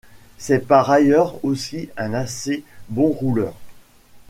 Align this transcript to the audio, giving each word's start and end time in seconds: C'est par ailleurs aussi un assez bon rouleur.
C'est 0.39 0.65
par 0.67 0.89
ailleurs 0.89 1.35
aussi 1.45 1.91
un 1.95 2.15
assez 2.15 2.63
bon 2.89 3.09
rouleur. 3.11 3.53